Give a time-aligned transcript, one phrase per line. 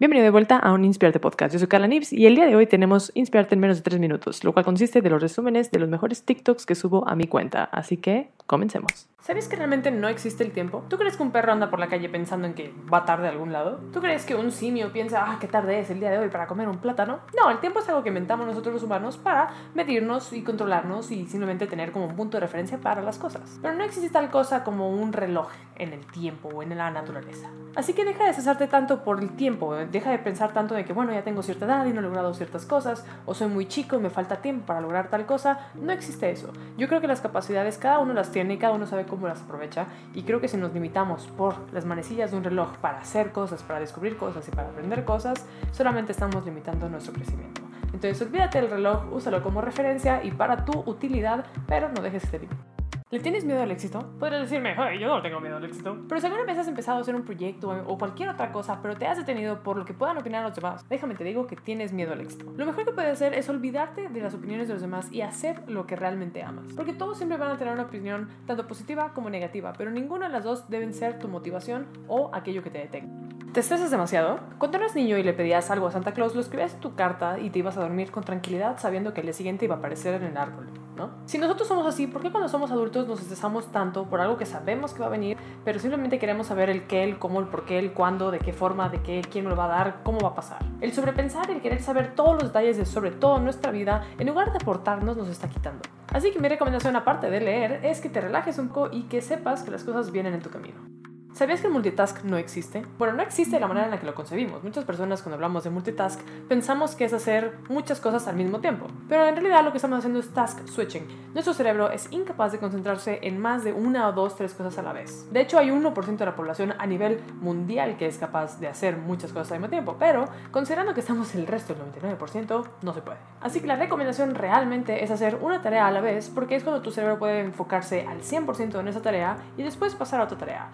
[0.00, 1.52] Bienvenido de vuelta a un Inspirarte Podcast.
[1.52, 4.00] Yo soy Carla Nips y el día de hoy tenemos Inspirarte en menos de 3
[4.00, 7.28] minutos, lo cual consiste de los resúmenes de los mejores TikToks que subo a mi
[7.28, 7.62] cuenta.
[7.62, 9.08] Así que comencemos.
[9.24, 10.84] ¿Sabes que realmente no existe el tiempo?
[10.90, 13.30] ¿Tú crees que un perro anda por la calle pensando en que va tarde a
[13.30, 13.80] algún lado?
[13.90, 16.46] ¿Tú crees que un simio piensa, ah, qué tarde es el día de hoy para
[16.46, 17.20] comer un plátano?
[17.34, 21.24] No, el tiempo es algo que inventamos nosotros los humanos para medirnos y controlarnos y
[21.24, 23.58] simplemente tener como un punto de referencia para las cosas.
[23.62, 27.48] Pero no existe tal cosa como un reloj en el tiempo o en la naturaleza.
[27.76, 30.92] Así que deja de cesarte tanto por el tiempo, deja de pensar tanto de que,
[30.92, 33.96] bueno, ya tengo cierta edad y no he logrado ciertas cosas, o soy muy chico
[33.96, 35.70] y me falta tiempo para lograr tal cosa.
[35.74, 36.52] No existe eso.
[36.76, 39.86] Yo creo que las capacidades cada uno las tiene cada uno sabe cómo las aprovecha.
[40.12, 43.62] Y creo que si nos limitamos por las manecillas de un reloj para hacer cosas,
[43.62, 47.62] para descubrir cosas y para aprender cosas, solamente estamos limitando nuestro crecimiento.
[47.92, 52.40] Entonces olvídate del reloj, úsalo como referencia y para tu utilidad, pero no dejes este
[52.40, 52.73] límite.
[53.14, 54.04] ¿Le tienes miedo al éxito?
[54.18, 55.96] Podrías decirme, yo no tengo miedo al éxito.
[56.08, 58.96] Pero si alguna vez has empezado a hacer un proyecto o cualquier otra cosa, pero
[58.96, 61.92] te has detenido por lo que puedan opinar los demás, déjame te digo que tienes
[61.92, 62.52] miedo al éxito.
[62.56, 65.62] Lo mejor que puedes hacer es olvidarte de las opiniones de los demás y hacer
[65.68, 66.72] lo que realmente amas.
[66.74, 70.32] Porque todos siempre van a tener una opinión tanto positiva como negativa, pero ninguna de
[70.32, 73.23] las dos deben ser tu motivación o aquello que te detenga.
[73.54, 74.40] ¿Te estresas demasiado?
[74.58, 77.50] Cuando eras niño y le pedías algo a Santa Claus, lo escribías tu carta y
[77.50, 80.24] te ibas a dormir con tranquilidad sabiendo que el día siguiente iba a aparecer en
[80.24, 81.10] el árbol, ¿no?
[81.26, 84.44] Si nosotros somos así, ¿por qué cuando somos adultos nos estresamos tanto por algo que
[84.44, 87.64] sabemos que va a venir, pero simplemente queremos saber el qué, el cómo, el por
[87.64, 90.18] qué, el cuándo, de qué forma, de qué, quién me lo va a dar, cómo
[90.18, 90.58] va a pasar?
[90.80, 94.50] El sobrepensar, el querer saber todos los detalles de sobre todo nuestra vida, en lugar
[94.50, 95.82] de aportarnos, nos está quitando.
[96.12, 99.22] Así que mi recomendación, aparte de leer, es que te relajes un poco y que
[99.22, 100.93] sepas que las cosas vienen en tu camino.
[101.34, 102.86] ¿Sabías que el multitask no existe?
[102.96, 104.62] Bueno, no existe de la manera en la que lo concebimos.
[104.62, 108.86] Muchas personas cuando hablamos de multitask pensamos que es hacer muchas cosas al mismo tiempo.
[109.08, 111.32] Pero en realidad lo que estamos haciendo es task switching.
[111.34, 114.82] Nuestro cerebro es incapaz de concentrarse en más de una o dos, tres cosas a
[114.82, 115.26] la vez.
[115.32, 118.96] De hecho, hay 1% de la población a nivel mundial que es capaz de hacer
[118.96, 119.96] muchas cosas al mismo tiempo.
[119.98, 121.82] Pero considerando que estamos el resto del
[122.16, 123.18] 99%, no se puede.
[123.40, 126.80] Así que la recomendación realmente es hacer una tarea a la vez porque es cuando
[126.80, 130.70] tu cerebro puede enfocarse al 100% en esa tarea y después pasar a otra tarea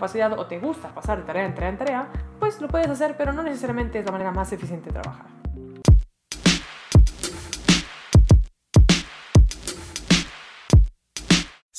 [0.00, 3.16] capacidad o te gusta pasar de tarea en tarea en tarea, pues lo puedes hacer,
[3.18, 5.39] pero no necesariamente es la manera más eficiente de trabajar.